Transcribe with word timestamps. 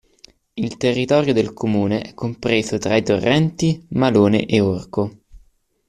Il 0.55 0.77
territorio 0.77 1.31
del 1.31 1.53
comune 1.53 2.01
è 2.01 2.13
compreso 2.15 2.79
tra 2.79 2.95
i 2.95 3.03
torrenti 3.03 3.85
Malone 3.89 4.47
e 4.47 4.59
Orco. 4.59 5.17